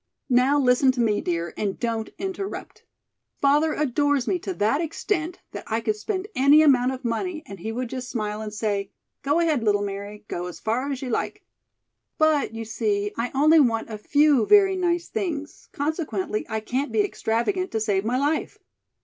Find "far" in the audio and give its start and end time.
10.59-10.91